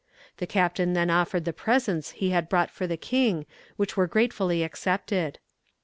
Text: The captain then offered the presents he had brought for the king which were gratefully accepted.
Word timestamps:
The 0.37 0.47
captain 0.47 0.93
then 0.93 1.11
offered 1.11 1.45
the 1.45 1.53
presents 1.53 2.13
he 2.13 2.31
had 2.31 2.49
brought 2.49 2.71
for 2.71 2.87
the 2.87 2.97
king 2.97 3.45
which 3.77 3.95
were 3.95 4.07
gratefully 4.07 4.63
accepted. 4.63 5.37